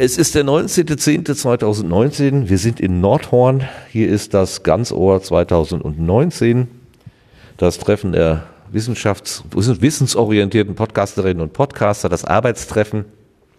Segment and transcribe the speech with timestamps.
[0.00, 2.48] Es ist der 19.10.2019.
[2.48, 3.66] Wir sind in Nordhorn.
[3.90, 6.68] Hier ist das Ganzohr 2019.
[7.56, 13.06] Das Treffen der Wissenschafts-, wissensorientierten Podcasterinnen und Podcaster, das Arbeitstreffen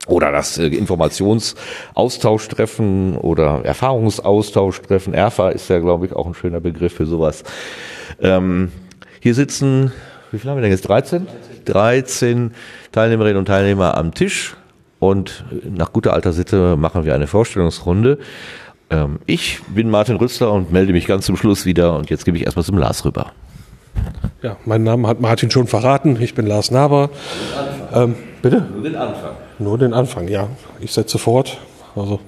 [0.07, 5.14] oder das äh, Informationsaustausch-Treffen oder Erfahrungsaustausch-Treffen.
[5.14, 7.44] ERFA ist ja, glaube ich, auch ein schöner Begriff für sowas.
[8.21, 8.71] Ähm,
[9.20, 9.92] hier sitzen,
[10.32, 10.87] wie viele haben wir denn jetzt?
[10.87, 11.28] 13?
[11.65, 12.51] 13
[12.93, 14.56] Teilnehmerinnen und Teilnehmer am Tisch
[15.00, 18.20] und nach guter alter Sitte machen wir eine Vorstellungsrunde.
[18.90, 22.38] Ähm, ich bin Martin Rützler und melde mich ganz zum Schluss wieder und jetzt gebe
[22.38, 23.32] ich erstmal zum Lars rüber.
[24.42, 26.18] Ja, meinen Namen hat Martin schon verraten.
[26.21, 27.10] Ich bin Lars Naber.
[27.93, 28.66] Ähm, bitte?
[28.74, 29.32] Nur den Anfang.
[29.60, 30.48] Nur den Anfang, ja.
[30.80, 31.57] Ich setze fort.
[31.96, 32.20] Also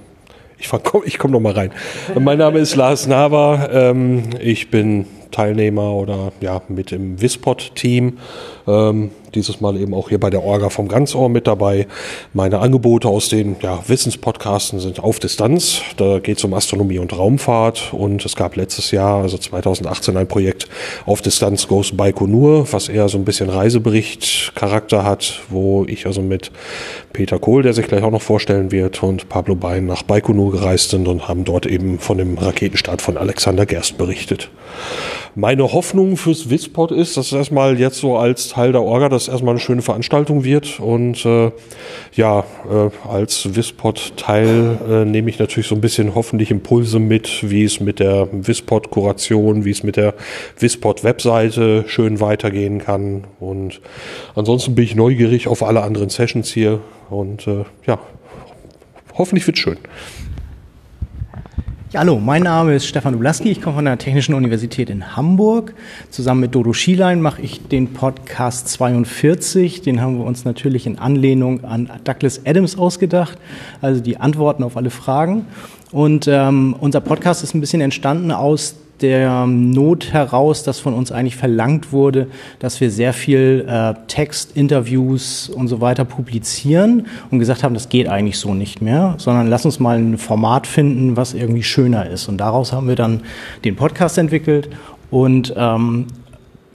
[0.58, 1.72] ich, komm, ich komme noch mal rein.
[2.18, 3.70] mein Name ist Lars Naber.
[3.72, 8.18] Ähm, ich bin Teilnehmer oder ja mit im Wispod-Team.
[8.66, 11.86] Ähm, dieses Mal eben auch hier bei der Orga vom Ganzohr mit dabei.
[12.32, 15.82] Meine Angebote aus den ja, Wissenspodcasten sind auf Distanz.
[15.96, 17.92] Da geht es um Astronomie und Raumfahrt.
[17.92, 20.68] Und es gab letztes Jahr, also 2018, ein Projekt
[21.06, 26.50] auf Distanz Goes Baikonur, was eher so ein bisschen Reisebericht-Charakter hat, wo ich also mit
[27.12, 30.90] Peter Kohl, der sich gleich auch noch vorstellen wird, und Pablo Bein nach Baikonur gereist
[30.90, 34.50] sind und haben dort eben von dem Raketenstart von Alexander Gerst berichtet.
[35.34, 39.52] Meine Hoffnung fürs Wispod ist, dass erstmal jetzt so als Teil der Orga das erstmal
[39.52, 40.80] eine schöne Veranstaltung wird.
[40.80, 41.50] Und äh,
[42.14, 47.64] ja, äh, als Wispod-Teil äh, nehme ich natürlich so ein bisschen hoffentlich Impulse mit, wie
[47.64, 50.14] es mit der Wispod-Kuration, wie es mit der
[50.58, 53.24] Wispod-Webseite schön weitergehen kann.
[53.40, 53.80] Und
[54.34, 56.80] ansonsten bin ich neugierig auf alle anderen Sessions hier.
[57.10, 57.98] Und äh, ja,
[59.14, 59.78] hoffentlich wird schön.
[61.92, 65.74] Ja, hallo, mein Name ist Stefan Dublaski, ich komme von der Technischen Universität in Hamburg.
[66.08, 69.82] Zusammen mit Dodo Schielein mache ich den Podcast 42.
[69.82, 73.36] Den haben wir uns natürlich in Anlehnung an Douglas Adams ausgedacht,
[73.82, 75.44] also die Antworten auf alle Fragen.
[75.90, 81.12] Und ähm, unser Podcast ist ein bisschen entstanden aus der Not heraus, dass von uns
[81.12, 87.38] eigentlich verlangt wurde, dass wir sehr viel äh, Text, Interviews und so weiter publizieren und
[87.38, 91.16] gesagt haben, das geht eigentlich so nicht mehr, sondern lass uns mal ein Format finden,
[91.16, 92.28] was irgendwie schöner ist.
[92.28, 93.20] Und daraus haben wir dann
[93.64, 94.68] den Podcast entwickelt
[95.10, 96.06] und ähm,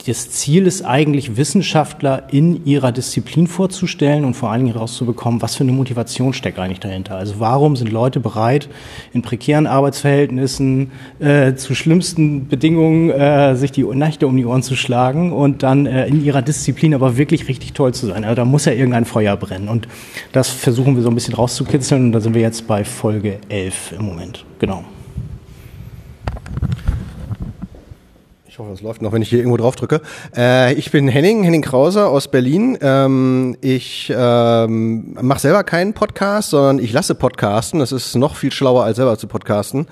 [0.08, 5.56] das Ziel ist eigentlich, Wissenschaftler in ihrer Disziplin vorzustellen und vor allen Dingen herauszubekommen, was
[5.56, 7.16] für eine Motivation steckt eigentlich dahinter.
[7.16, 8.70] Also warum sind Leute bereit,
[9.12, 14.76] in prekären Arbeitsverhältnissen äh, zu schlimmsten Bedingungen äh, sich die Nächte um die Ohren zu
[14.76, 18.24] schlagen und dann äh, in ihrer Disziplin aber wirklich richtig toll zu sein.
[18.24, 19.68] Also da muss ja irgendein Feuer brennen.
[19.68, 19.88] Und
[20.32, 23.92] das versuchen wir so ein bisschen rauszukitzeln und da sind wir jetzt bei Folge 11
[23.98, 24.44] im Moment.
[24.58, 24.84] Genau.
[28.58, 30.00] Ich hoffe, es läuft noch, wenn ich hier irgendwo drauf drücke.
[30.36, 32.76] Äh, ich bin Henning, Henning Krause aus Berlin.
[32.80, 37.78] Ähm, ich ähm, mache selber keinen Podcast, sondern ich lasse podcasten.
[37.78, 39.86] Das ist noch viel schlauer, als selber zu podcasten.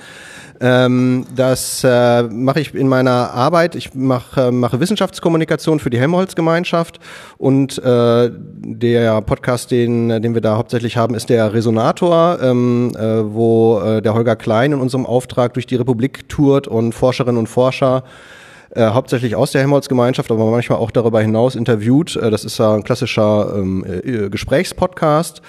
[0.60, 3.77] Ähm, das äh, mache ich in meiner Arbeit.
[3.77, 6.98] Ich mache, mache Wissenschaftskommunikation für die Helmholtz-Gemeinschaft
[7.38, 13.33] und äh, der Podcast, den, den wir da hauptsächlich haben, ist der Resonator, ähm, äh,
[13.33, 17.47] wo äh, der Holger Klein in unserem Auftrag durch die Republik tourt und Forscherinnen und
[17.47, 18.03] Forscher
[18.75, 22.16] äh, hauptsächlich aus der Helmholtz-Gemeinschaft, aber manchmal auch darüber hinaus interviewt.
[22.16, 25.43] Äh, das ist ja ein klassischer ähm, äh, Gesprächspodcast.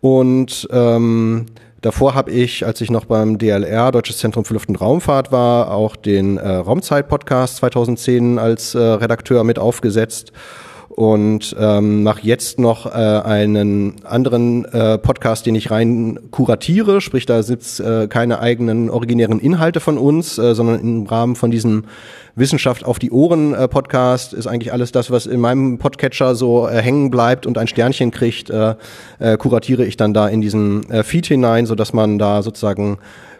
[0.00, 1.46] Und ähm,
[1.80, 5.72] davor habe ich, als ich noch beim DLR, Deutsches Zentrum für Luft- und Raumfahrt war,
[5.72, 10.32] auch den äh, Raumzeit-Podcast 2010 als äh, Redakteur mit aufgesetzt
[10.94, 17.24] und ähm, mache jetzt noch äh, einen anderen äh, Podcast, den ich rein kuratiere, sprich
[17.24, 21.84] da sitzt äh, keine eigenen originären Inhalte von uns, äh, sondern im Rahmen von diesem
[22.34, 26.68] Wissenschaft auf die Ohren äh, Podcast ist eigentlich alles das, was in meinem Podcatcher so
[26.68, 28.74] äh, hängen bleibt und ein Sternchen kriegt, äh,
[29.18, 32.98] äh, kuratiere ich dann da in diesen äh, Feed hinein, so dass man da sozusagen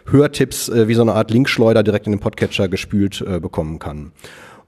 [0.09, 4.11] Hörtipps äh, wie so eine Art Linkschleuder direkt in den Podcatcher gespült äh, bekommen kann.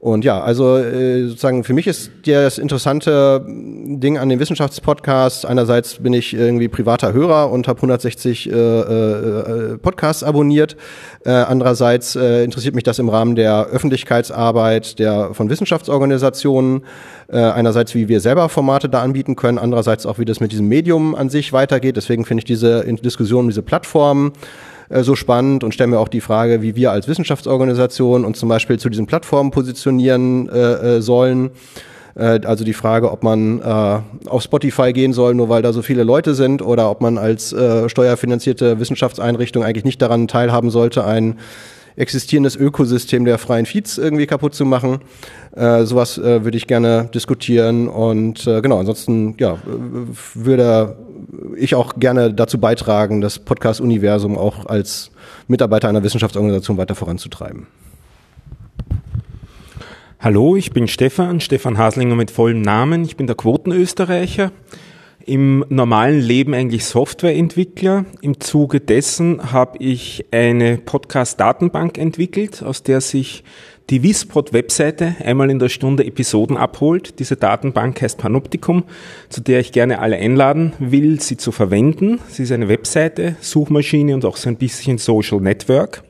[0.05, 5.95] Und ja, also äh, sozusagen für mich ist das interessante Ding an den Wissenschaftspodcasts, einerseits
[5.95, 10.77] bin ich irgendwie privater Hörer und habe 160 äh, äh, Podcasts abonniert,
[11.25, 16.83] äh, andererseits äh, interessiert mich das im Rahmen der Öffentlichkeitsarbeit der von Wissenschaftsorganisationen,
[17.27, 20.67] äh, einerseits wie wir selber Formate da anbieten können, andererseits auch wie das mit diesem
[20.67, 21.97] Medium an sich weitergeht.
[21.97, 24.33] Deswegen finde ich diese Diskussion, diese Plattformen
[24.89, 28.49] äh, so spannend und stellen mir auch die Frage, wie wir als Wissenschaftsorganisation uns zum
[28.49, 31.51] Beispiel zu diesen Plattformen positionieren äh, äh, sollen.
[32.15, 33.99] Äh, also die Frage, ob man äh,
[34.29, 37.53] auf Spotify gehen soll, nur weil da so viele Leute sind, oder ob man als
[37.53, 41.37] äh, steuerfinanzierte Wissenschaftseinrichtung eigentlich nicht daran teilhaben sollte, ein
[41.95, 44.99] existierendes Ökosystem der freien Feeds irgendwie kaputt zu machen.
[45.55, 49.57] Äh, sowas äh, würde ich gerne diskutieren und äh, genau, ansonsten ja,
[50.33, 50.97] würde
[51.55, 55.11] ich auch gerne dazu beitragen, das Podcast-Universum auch als
[55.47, 57.67] Mitarbeiter einer Wissenschaftsorganisation weiter voranzutreiben.
[60.19, 63.03] Hallo, ich bin Stefan, Stefan Haslinger mit vollem Namen.
[63.03, 64.51] Ich bin der Quotenösterreicher.
[65.27, 68.05] Im normalen Leben eigentlich Softwareentwickler.
[68.21, 73.43] Im Zuge dessen habe ich eine Podcast-Datenbank entwickelt, aus der sich
[73.89, 77.17] die Wispod-Webseite einmal in der Stunde Episoden abholt.
[77.17, 78.83] Diese Datenbank heißt Panoptikum,
[79.29, 82.19] zu der ich gerne alle einladen will, sie zu verwenden.
[82.27, 86.03] Sie ist eine Webseite, Suchmaschine und auch so ein bisschen Social Network.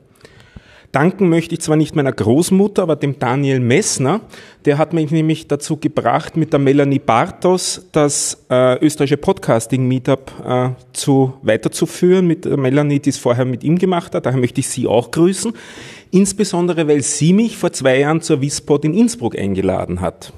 [0.95, 4.21] Danken möchte ich zwar nicht meiner Großmutter, aber dem Daniel Messner.
[4.63, 10.69] Der hat mich nämlich dazu gebracht, mit der Melanie Bartos das äh, österreichische Podcasting-Meetup äh,
[10.93, 12.27] zu, weiterzuführen.
[12.27, 14.25] Mit der Melanie, die es vorher mit ihm gemacht hat.
[14.25, 15.51] Daher möchte ich Sie auch grüßen.
[16.11, 20.31] Insbesondere, weil sie mich vor zwei Jahren zur Wispod in Innsbruck eingeladen hat.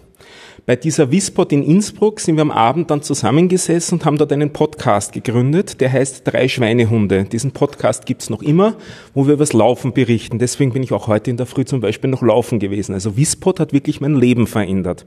[0.68, 4.52] Bei dieser Wispod in Innsbruck sind wir am Abend dann zusammengesessen und haben dort einen
[4.52, 7.24] Podcast gegründet, der heißt Drei Schweinehunde.
[7.24, 8.76] Diesen Podcast gibt's noch immer,
[9.14, 10.40] wo wir übers Laufen berichten.
[10.40, 12.94] Deswegen bin ich auch heute in der Früh zum Beispiel noch laufen gewesen.
[12.94, 15.06] Also Wispod hat wirklich mein Leben verändert.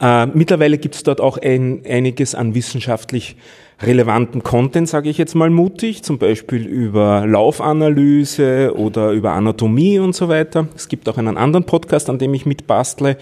[0.00, 3.36] Äh, mittlerweile gibt's dort auch ein, einiges an wissenschaftlich
[3.82, 10.14] relevanten Content, sage ich jetzt mal mutig, zum Beispiel über Laufanalyse oder über Anatomie und
[10.14, 10.68] so weiter.
[10.76, 13.16] Es gibt auch einen anderen Podcast, an dem ich mitbastle.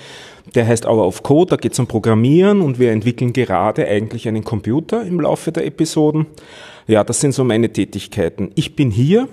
[0.55, 4.27] Der heißt Hour of Code, da geht es um Programmieren und wir entwickeln gerade eigentlich
[4.27, 6.27] einen Computer im Laufe der Episoden.
[6.87, 8.51] Ja, das sind so meine Tätigkeiten.
[8.55, 9.29] Ich bin hier,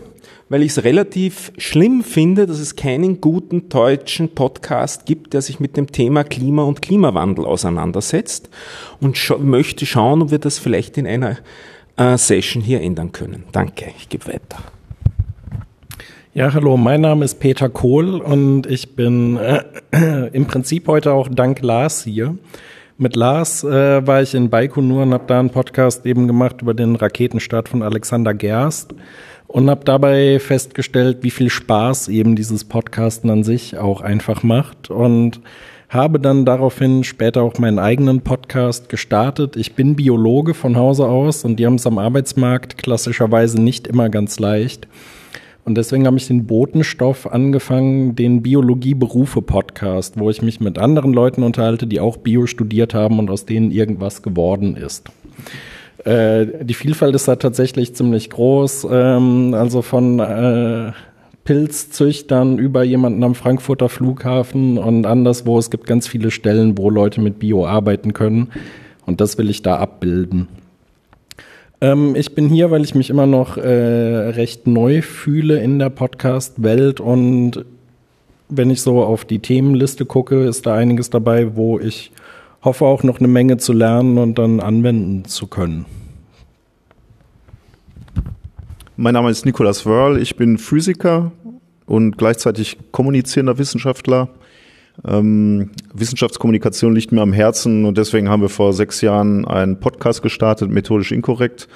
[0.50, 5.60] weil ich es relativ schlimm finde, dass es keinen guten deutschen Podcast gibt, der sich
[5.60, 8.50] mit dem Thema Klima und Klimawandel auseinandersetzt
[9.00, 11.38] und scha möchte schauen, ob wir das vielleicht in einer
[11.98, 13.44] äh, Session hier ändern können.
[13.52, 14.60] Danke, ich gebe weiter.
[16.34, 21.28] Ja, hallo, mein Name ist Peter Kohl und ich bin äh, im Prinzip heute auch
[21.30, 22.38] dank Lars hier.
[22.98, 26.74] Mit Lars äh, war ich in Baikonur und habe da einen Podcast eben gemacht über
[26.74, 28.94] den Raketenstart von Alexander Gerst
[29.48, 34.90] und habe dabei festgestellt, wie viel Spaß eben dieses Podcasten an sich auch einfach macht
[34.90, 35.42] und
[35.90, 39.56] habe dann daraufhin später auch meinen eigenen Podcast gestartet.
[39.56, 44.10] Ich bin Biologe von Hause aus und die haben es am Arbeitsmarkt klassischerweise nicht immer
[44.10, 44.88] ganz leicht.
[45.64, 51.42] Und deswegen habe ich den Botenstoff angefangen, den Biologie-Berufe-Podcast, wo ich mich mit anderen Leuten
[51.42, 55.10] unterhalte, die auch Bio studiert haben und aus denen irgendwas geworden ist.
[56.06, 58.88] Äh, die Vielfalt ist da tatsächlich ziemlich groß.
[58.90, 60.92] Ähm, also von äh,
[61.44, 65.60] Pilzzüchtern über jemanden am Frankfurter Flughafen und anderswo.
[65.60, 68.52] Es gibt ganz viele Stellen, wo Leute mit Bio arbeiten können.
[69.06, 70.48] Und das will ich da abbilden.
[71.82, 75.90] Ähm, ich bin hier, weil ich mich immer noch äh, recht neu fühle in der
[75.90, 77.66] Podcast-Welt und
[78.48, 82.12] wenn ich so auf die Themenliste gucke, ist da einiges dabei, wo ich
[82.66, 85.86] hoffe auch noch eine Menge zu lernen und dann anwenden zu können.
[88.98, 91.32] Mein Name ist Nikolas Wörl, ich bin Physiker
[91.86, 94.30] und gleichzeitig kommunizierender Wissenschaftler.
[95.06, 100.24] Ähm, Wissenschaftskommunikation liegt mir am Herzen und deswegen haben wir vor sechs Jahren einen Podcast
[100.24, 101.68] gestartet, methodisch inkorrekt.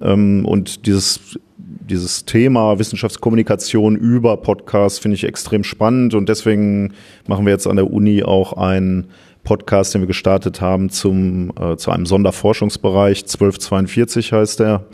[0.00, 6.92] Ähm, und dieses, dieses Thema Wissenschaftskommunikation über Podcasts finde ich extrem spannend und deswegen
[7.26, 9.08] machen wir jetzt an der Uni auch einen
[9.44, 14.84] Podcast, den wir gestartet haben zum, äh, zu einem Sonderforschungsbereich, 1242 heißt der.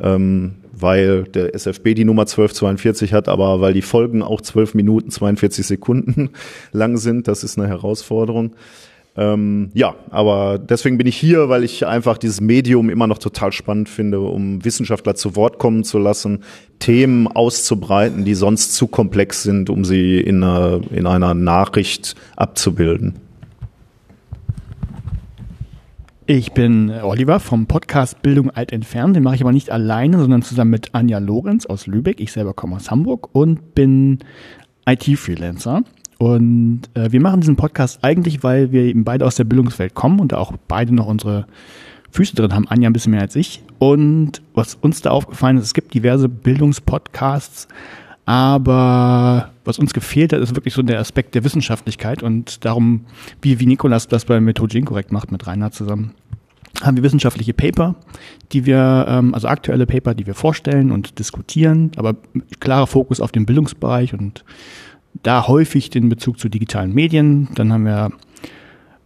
[0.00, 5.10] Ähm, weil der SFB die Nummer 1242 hat, aber weil die Folgen auch 12 Minuten
[5.10, 6.30] 42 Sekunden
[6.72, 7.28] lang sind.
[7.28, 8.54] Das ist eine Herausforderung.
[9.16, 13.50] Ähm, ja, aber deswegen bin ich hier, weil ich einfach dieses Medium immer noch total
[13.52, 16.44] spannend finde, um Wissenschaftler zu Wort kommen zu lassen,
[16.78, 23.14] Themen auszubreiten, die sonst zu komplex sind, um sie in einer, in einer Nachricht abzubilden.
[26.28, 29.14] Ich bin Oliver vom Podcast Bildung alt entfernt.
[29.14, 32.20] Den mache ich aber nicht alleine, sondern zusammen mit Anja Lorenz aus Lübeck.
[32.20, 34.18] Ich selber komme aus Hamburg und bin
[34.86, 35.84] IT-Freelancer.
[36.18, 40.18] Und äh, wir machen diesen Podcast eigentlich, weil wir eben beide aus der Bildungswelt kommen
[40.18, 41.46] und da auch beide noch unsere
[42.10, 42.66] Füße drin haben.
[42.66, 43.62] Anja ein bisschen mehr als ich.
[43.78, 47.68] Und was uns da aufgefallen ist, es gibt diverse Bildungspodcasts,
[48.26, 53.06] aber was uns gefehlt hat, ist wirklich so der Aspekt der Wissenschaftlichkeit und darum,
[53.40, 56.12] wie, wie Nikolas das bei Methode korrekt macht mit Rainer zusammen,
[56.82, 57.94] haben wir wissenschaftliche Paper,
[58.52, 62.16] die wir, ähm, also aktuelle Paper, die wir vorstellen und diskutieren, aber
[62.58, 64.44] klarer Fokus auf den Bildungsbereich und
[65.22, 67.48] da häufig den Bezug zu digitalen Medien.
[67.54, 68.10] Dann haben wir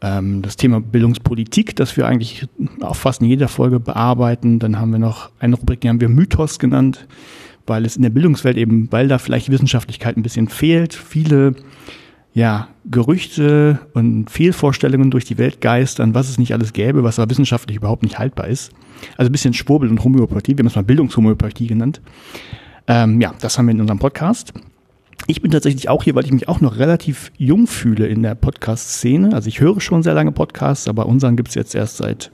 [0.00, 2.48] ähm, das Thema Bildungspolitik, das wir eigentlich
[2.80, 4.58] auch fast in jeder Folge bearbeiten.
[4.58, 7.06] Dann haben wir noch eine Rubrik, die haben wir Mythos genannt
[7.66, 11.54] weil es in der Bildungswelt eben, weil da vielleicht Wissenschaftlichkeit ein bisschen fehlt, viele
[12.32, 17.30] ja, Gerüchte und Fehlvorstellungen durch die Welt geistern, was es nicht alles gäbe, was aber
[17.30, 18.72] wissenschaftlich überhaupt nicht haltbar ist.
[19.16, 22.00] Also ein bisschen Schwurbel und Homöopathie, wir haben es mal Bildungshomöopathie genannt.
[22.86, 24.52] Ähm, ja, das haben wir in unserem Podcast.
[25.26, 28.34] Ich bin tatsächlich auch hier, weil ich mich auch noch relativ jung fühle in der
[28.34, 29.32] Podcast-Szene.
[29.34, 32.30] Also ich höre schon sehr lange Podcasts, aber unseren gibt's jetzt erst seit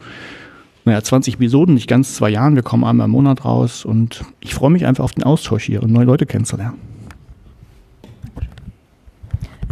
[0.87, 2.55] naja, 20 Episoden, nicht ganz zwei Jahren.
[2.55, 5.83] Wir kommen einmal im Monat raus und ich freue mich einfach auf den Austausch hier
[5.83, 6.79] und neue Leute kennenzulernen.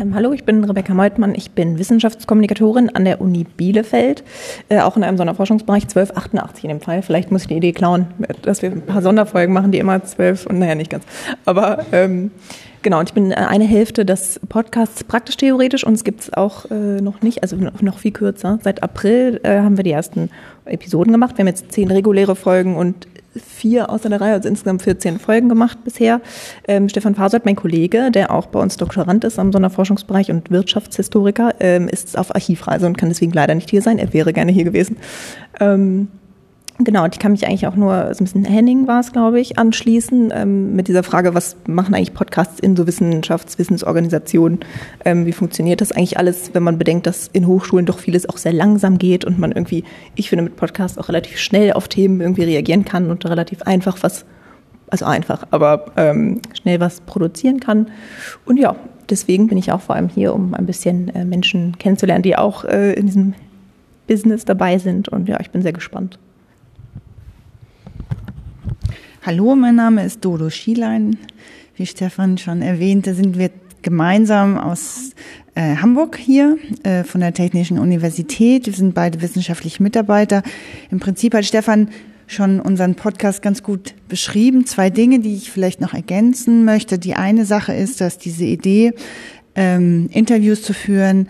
[0.01, 1.37] Ähm, hallo, ich bin Rebecca Meutmann.
[1.37, 4.25] Ich bin Wissenschaftskommunikatorin an der Uni Bielefeld,
[4.69, 7.03] äh, auch in einem Sonderforschungsbereich 1288 in dem Fall.
[7.03, 8.07] Vielleicht muss ich die Idee klauen,
[8.43, 11.05] dass wir ein paar Sonderfolgen machen, die immer zwölf und naja, nicht ganz.
[11.45, 12.33] Aber ähm,
[12.83, 16.69] genau, und ich bin eine Hälfte des Podcasts praktisch theoretisch und es gibt es auch
[16.73, 18.59] äh, noch nicht, also noch, noch viel kürzer.
[18.65, 20.29] Seit April äh, haben wir die ersten
[20.65, 21.39] Episoden gemacht.
[21.39, 25.49] Wir haben jetzt zehn reguläre Folgen und vier außer der Reihe, also insgesamt 14 Folgen
[25.49, 26.21] gemacht bisher.
[26.67, 31.55] Ähm, Stefan Fasert, mein Kollege, der auch bei uns Doktorand ist am Sonderforschungsbereich und Wirtschaftshistoriker,
[31.61, 33.99] ähm, ist auf Archivreise und kann deswegen leider nicht hier sein.
[33.99, 34.97] Er wäre gerne hier gewesen.
[35.61, 36.09] Ähm,
[36.79, 39.39] Genau, und ich kann mich eigentlich auch nur, so ein bisschen Henning war es, glaube
[39.39, 44.59] ich, anschließen ähm, mit dieser Frage, was machen eigentlich Podcasts in so Wissenschaftswissensorganisationen?
[45.05, 48.39] Ähm, wie funktioniert das eigentlich alles, wenn man bedenkt, dass in Hochschulen doch vieles auch
[48.39, 49.85] sehr langsam geht und man irgendwie,
[50.17, 53.99] ich finde, mit Podcasts auch relativ schnell auf Themen irgendwie reagieren kann und relativ einfach
[54.03, 54.25] was,
[54.89, 57.87] also einfach, aber ähm, schnell was produzieren kann.
[58.47, 58.75] Und ja,
[59.09, 62.65] deswegen bin ich auch vor allem hier, um ein bisschen äh, Menschen kennenzulernen, die auch
[62.65, 63.35] äh, in diesem
[64.09, 65.09] Business dabei sind.
[65.09, 66.19] Und ja, ich bin sehr gespannt.
[69.27, 71.17] Hallo, mein Name ist Dodo Schielein.
[71.77, 73.49] Wie Stefan schon erwähnte, sind wir
[73.81, 75.13] gemeinsam aus
[75.55, 78.67] äh, Hamburg hier äh, von der Technischen Universität.
[78.67, 80.43] Wir sind beide wissenschaftliche Mitarbeiter.
[80.91, 81.89] Im Prinzip hat Stefan
[82.27, 84.67] schon unseren Podcast ganz gut beschrieben.
[84.67, 86.99] Zwei Dinge, die ich vielleicht noch ergänzen möchte.
[86.99, 88.93] Die eine Sache ist, dass diese Idee,
[89.55, 91.29] ähm, Interviews zu führen,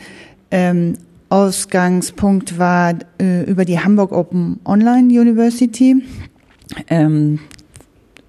[0.51, 0.95] ähm,
[1.29, 6.03] Ausgangspunkt war äh, über die Hamburg Open Online University.
[6.89, 7.39] Ähm,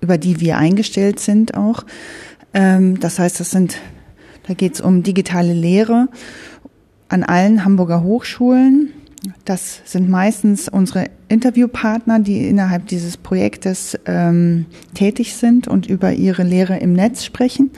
[0.06, 1.84] über die wir eingestellt sind auch.
[2.54, 3.78] Ähm, das heißt, das sind,
[4.48, 6.08] da geht es um digitale Lehre
[7.10, 8.94] an allen Hamburger Hochschulen.
[9.46, 16.44] Das sind meistens unsere Interviewpartner, die innerhalb dieses Projektes ähm, tätig sind und über ihre
[16.44, 17.72] Lehre im Netz sprechen.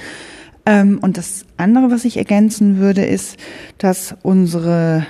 [0.66, 3.38] Ähm, und das andere, was ich ergänzen würde, ist,
[3.78, 5.08] dass unsere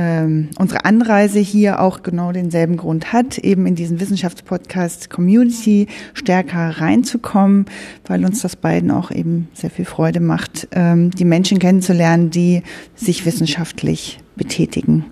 [0.00, 6.80] ähm, unsere Anreise hier auch genau denselben Grund hat, eben in diesen Wissenschaftspodcast Community stärker
[6.80, 7.66] reinzukommen,
[8.06, 12.62] weil uns das beiden auch eben sehr viel Freude macht, ähm, die Menschen kennenzulernen, die
[12.94, 15.06] sich wissenschaftlich betätigen.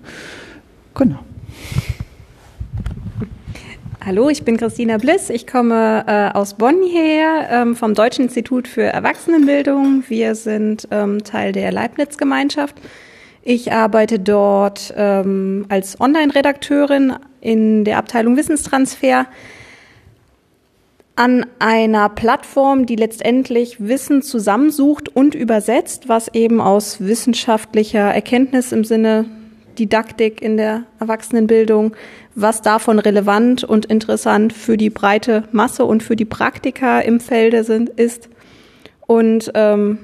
[0.95, 1.19] Genau.
[4.05, 5.29] Hallo, ich bin Christina Bliss.
[5.29, 10.05] Ich komme äh, aus Bonn her ähm, vom Deutschen Institut für Erwachsenenbildung.
[10.07, 12.75] Wir sind ähm, Teil der Leibniz-Gemeinschaft.
[13.49, 19.25] Ich arbeite dort ähm, als Online-Redakteurin in der Abteilung Wissenstransfer
[21.15, 28.83] an einer Plattform, die letztendlich Wissen zusammensucht und übersetzt, was eben aus wissenschaftlicher Erkenntnis im
[28.83, 29.23] Sinne
[29.79, 31.95] Didaktik in der Erwachsenenbildung,
[32.35, 37.63] was davon relevant und interessant für die breite Masse und für die Praktiker im Felde
[37.63, 38.27] sind, ist.
[39.05, 39.99] Und ähm,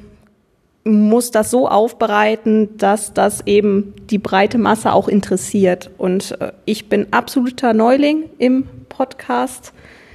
[0.84, 5.90] muss das so aufbereiten, dass das eben die breite Masse auch interessiert.
[5.98, 9.74] Und äh, ich bin absoluter Neuling im Podcast,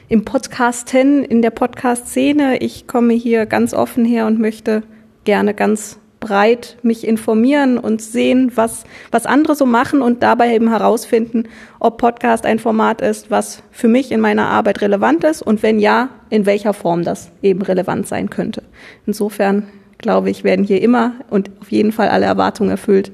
[0.08, 2.58] im Podcasten, in der Podcast-Szene.
[2.58, 4.82] Ich komme hier ganz offen her und möchte
[5.24, 10.68] gerne ganz breit mich informieren und sehen, was, was andere so machen und dabei eben
[10.68, 11.44] herausfinden,
[11.78, 15.78] ob Podcast ein Format ist, was für mich in meiner Arbeit relevant ist und wenn
[15.78, 18.62] ja, in welcher Form das eben relevant sein könnte.
[19.06, 19.68] Insofern
[19.98, 23.12] glaube ich, werden hier immer und auf jeden Fall alle Erwartungen erfüllt,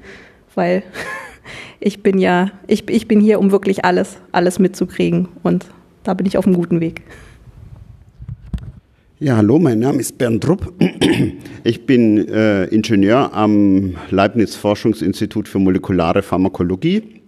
[0.54, 0.82] weil
[1.80, 5.66] ich bin ja, ich, ich bin hier, um wirklich alles, alles mitzukriegen und
[6.04, 7.02] da bin ich auf einem guten Weg.
[9.20, 10.72] Ja, hallo, mein Name ist Bernd Rupp.
[11.66, 17.22] Ich bin äh, Ingenieur am Leibniz Forschungsinstitut für molekulare Pharmakologie.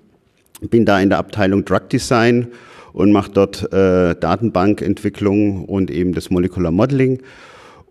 [0.60, 2.48] Bin da in der Abteilung Drug Design
[2.92, 7.22] und mache dort äh, Datenbankentwicklung und eben das Molecular Modeling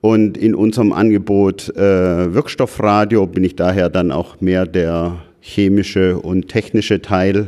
[0.05, 6.47] und in unserem Angebot äh, Wirkstoffradio bin ich daher dann auch mehr der chemische und
[6.47, 7.47] technische Teil.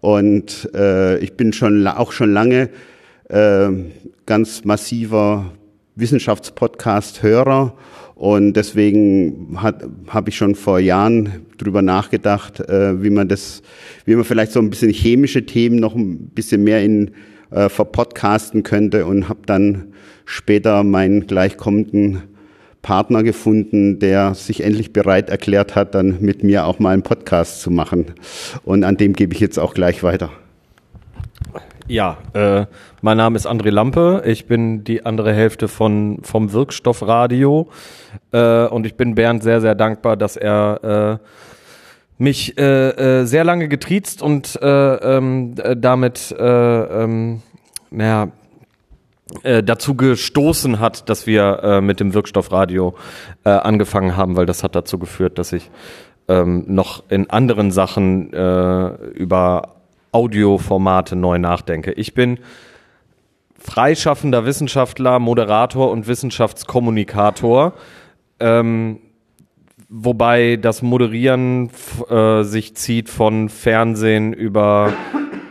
[0.00, 2.70] Und äh, ich bin schon auch schon lange
[3.28, 3.68] äh,
[4.24, 5.52] ganz massiver
[5.96, 7.74] Wissenschaftspodcast-Hörer
[8.14, 13.60] und deswegen habe ich schon vor Jahren drüber nachgedacht, äh, wie man das,
[14.06, 17.10] wie man vielleicht so ein bisschen chemische Themen noch ein bisschen mehr in
[17.54, 19.94] äh, verpodcasten könnte und habe dann
[20.24, 22.22] später meinen gleichkommenden
[22.82, 27.62] Partner gefunden, der sich endlich bereit erklärt hat, dann mit mir auch mal einen Podcast
[27.62, 28.14] zu machen.
[28.62, 30.30] Und an dem gebe ich jetzt auch gleich weiter.
[31.86, 32.66] Ja, äh,
[33.02, 34.22] mein Name ist André Lampe.
[34.26, 37.68] Ich bin die andere Hälfte von vom Wirkstoffradio
[38.32, 41.26] äh, und ich bin Bernd sehr sehr dankbar, dass er äh,
[42.18, 47.42] mich äh, äh, sehr lange getriezt und äh, ähm, äh, damit äh, ähm,
[47.90, 48.28] naja,
[49.42, 52.94] äh, dazu gestoßen hat, dass wir äh, mit dem Wirkstoffradio
[53.44, 55.70] äh, angefangen haben, weil das hat dazu geführt, dass ich
[56.28, 59.74] ähm, noch in anderen Sachen äh, über
[60.12, 61.92] Audioformate neu nachdenke.
[61.92, 62.38] Ich bin
[63.58, 67.72] freischaffender Wissenschaftler, Moderator und Wissenschaftskommunikator.
[68.38, 69.00] Ähm,
[69.96, 71.70] wobei das Moderieren
[72.10, 74.92] äh, sich zieht von Fernsehen über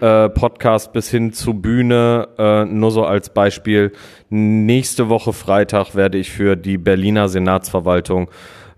[0.02, 2.28] äh, Podcast bis hin zu Bühne.
[2.38, 3.94] Äh, nur so als Beispiel.
[4.30, 8.30] Nächste Woche Freitag werde ich für die Berliner Senatsverwaltung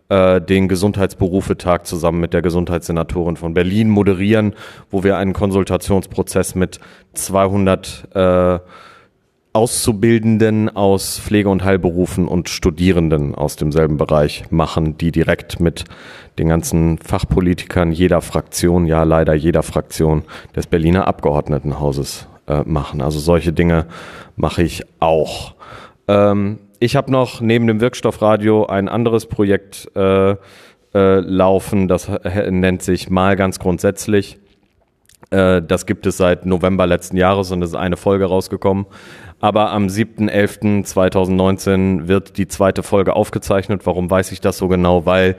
[0.10, 4.54] äh, den Gesundheitsberufetag zusammen mit der Gesundheitssenatorin von Berlin moderieren,
[4.92, 6.80] wo wir einen Konsultationsprozess mit
[7.14, 8.60] 200 äh,
[9.56, 15.86] Auszubildenden aus Pflege- und Heilberufen und Studierenden aus demselben Bereich machen, die direkt mit
[16.38, 20.24] den ganzen Fachpolitikern jeder Fraktion, ja leider jeder Fraktion
[20.58, 23.02] des Berliner Abgeordnetenhauses äh, machen.
[23.02, 23.86] Also solche Dinge
[24.36, 25.56] mache ich auch.
[26.10, 30.36] Ähm, ich habe noch neben dem Wirkstoffradio ein anderes Projekt äh, äh,
[30.94, 32.12] laufen, das
[32.50, 34.38] nennt sich Mal ganz grundsätzlich.
[35.32, 38.86] Äh, das gibt es seit November letzten Jahres und es ist eine Folge rausgekommen.
[39.40, 43.86] Aber am 7.11.2019 wird die zweite Folge aufgezeichnet.
[43.86, 45.06] Warum weiß ich das so genau?
[45.06, 45.36] Weil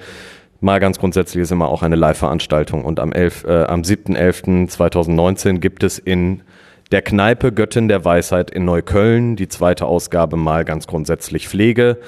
[0.61, 2.85] mal ganz grundsätzlich ist immer auch eine Live-Veranstaltung.
[2.85, 6.43] Und am, äh, am 7.11.2019 gibt es in
[6.93, 11.99] der Kneipe Göttin der Weisheit in Neukölln die zweite Ausgabe mal ganz grundsätzlich Pflege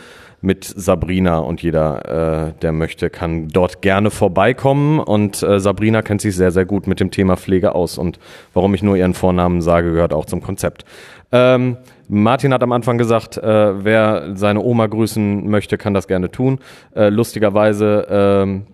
[0.41, 5.01] mit Sabrina und jeder, äh, der möchte, kann dort gerne vorbeikommen.
[5.01, 7.99] Und äh, Sabrina kennt sich sehr, sehr gut mit dem Thema Pflege aus.
[7.99, 8.19] Und
[8.55, 10.85] warum ich nur ihren Vornamen sage, gehört auch zum Konzept.
[11.33, 11.77] Ähm,
[12.09, 16.59] Martin hat am Anfang gesagt, äh, wer seine Oma grüßen möchte, kann das gerne tun.
[16.95, 18.67] Äh, lustigerweise ähm,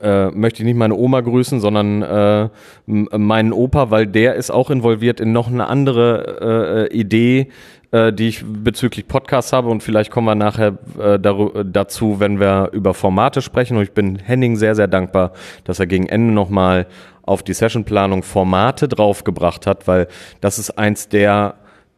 [0.00, 2.48] äh, möchte ich nicht meine Oma grüßen, sondern äh,
[2.86, 7.48] meinen Opa, weil der ist auch involviert in noch eine andere äh, Idee,
[7.94, 12.70] äh, die ich bezüglich Podcasts habe und vielleicht kommen wir nachher äh, dazu, wenn wir
[12.72, 13.76] über Formate sprechen.
[13.76, 15.30] Und ich bin Henning sehr, sehr dankbar,
[15.62, 16.88] dass er gegen Ende nochmal
[17.22, 20.08] auf die Sessionplanung Formate draufgebracht hat, weil
[20.40, 21.54] das ist eins der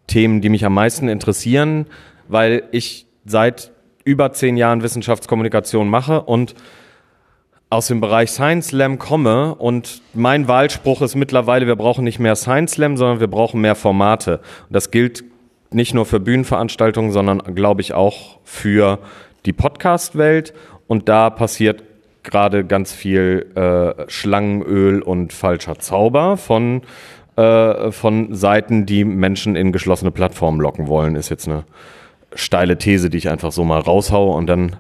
[0.07, 1.87] Themen, die mich am meisten interessieren,
[2.29, 3.73] weil ich seit
[4.05, 6.55] über zehn Jahren Wissenschaftskommunikation mache und
[7.71, 12.37] aus dem Bereich Science Slam komme und mein Wahlspruch ist mittlerweile, wir brauchen nicht mehr
[12.37, 14.41] Science Slam, sondern wir brauchen mehr Formate.
[14.69, 15.25] Und das gilt
[15.77, 18.99] nicht nur für Bühnenveranstaltungen, sondern glaube ich auch für
[19.45, 20.55] die Podcast-Welt.
[20.87, 21.83] Und da passiert
[22.23, 26.81] gerade ganz viel äh, Schlangenöl und falscher Zauber von,
[27.37, 31.15] äh, von Seiten, die Menschen in geschlossene Plattformen locken wollen.
[31.15, 31.65] Ist jetzt eine
[32.35, 34.77] steile These, die ich einfach so mal raushaue und dann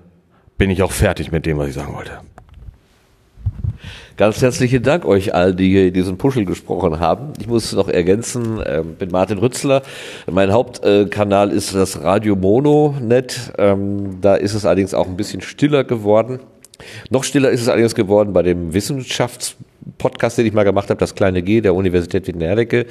[0.56, 2.20] bin ich auch fertig mit dem, was ich sagen wollte.
[4.16, 7.34] Ganz herzlichen Dank euch allen, die hier in diesem Puschel gesprochen haben.
[7.38, 9.82] Ich muss noch ergänzen, äh, bin Martin Rützler.
[10.30, 13.52] Mein Hauptkanal ist das Radio Mono Net.
[13.58, 16.40] Ähm, da ist es allerdings auch ein bisschen stiller geworden.
[17.10, 19.56] Noch stiller ist es allerdings geworden bei dem Wissenschafts
[19.98, 22.86] Podcast, den ich mal gemacht habe, das kleine G der Universität Wittenherdecke,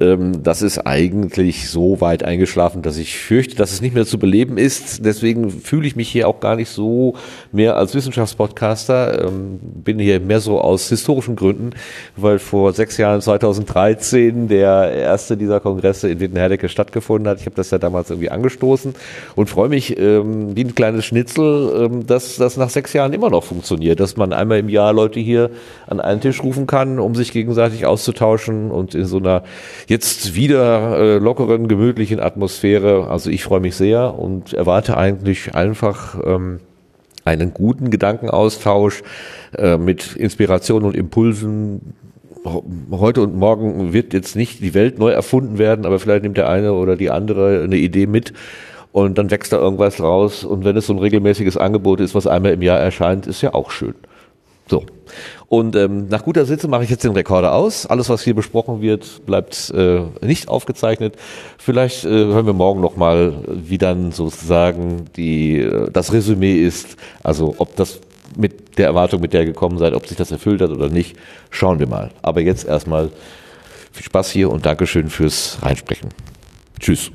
[0.00, 4.18] ähm, das ist eigentlich so weit eingeschlafen, dass ich fürchte, dass es nicht mehr zu
[4.18, 5.04] beleben ist.
[5.04, 7.14] Deswegen fühle ich mich hier auch gar nicht so
[7.52, 11.70] mehr als Wissenschaftspodcaster, ähm, bin hier mehr so aus historischen Gründen,
[12.16, 17.40] weil vor sechs Jahren, 2013, der erste dieser Kongresse in Wittenherdecke stattgefunden hat.
[17.40, 18.94] Ich habe das ja damals irgendwie angestoßen
[19.36, 23.30] und freue mich ähm, wie ein kleines Schnitzel, ähm, dass das nach sechs Jahren immer
[23.30, 25.50] noch funktioniert, dass man einmal im Jahr Leute hier
[25.86, 29.42] an einen Tisch rufen kann, um sich gegenseitig auszutauschen und in so einer
[29.88, 33.10] jetzt wieder äh, lockeren, gemütlichen Atmosphäre.
[33.10, 36.60] Also ich freue mich sehr und erwarte eigentlich einfach ähm,
[37.26, 39.02] einen guten Gedankenaustausch
[39.58, 41.92] äh, mit Inspiration und Impulsen.
[42.90, 46.48] Heute und morgen wird jetzt nicht die Welt neu erfunden werden, aber vielleicht nimmt der
[46.48, 48.32] eine oder die andere eine Idee mit
[48.92, 50.42] und dann wächst da irgendwas raus.
[50.42, 53.52] Und wenn es so ein regelmäßiges Angebot ist, was einmal im Jahr erscheint, ist ja
[53.52, 53.94] auch schön.
[54.68, 54.84] So.
[55.48, 57.86] Und ähm, nach guter Sitze mache ich jetzt den Rekorder aus.
[57.86, 61.16] Alles, was hier besprochen wird, bleibt äh, nicht aufgezeichnet.
[61.58, 66.96] Vielleicht äh, hören wir morgen nochmal, wie dann sozusagen die, äh, das Resümee ist.
[67.22, 68.00] Also ob das
[68.36, 71.16] mit der Erwartung, mit der ihr gekommen seid, ob sich das erfüllt hat oder nicht,
[71.50, 72.10] schauen wir mal.
[72.22, 73.10] Aber jetzt erstmal
[73.94, 76.08] Viel Spaß hier und Dankeschön fürs Reinsprechen.
[76.80, 77.12] Tschüss.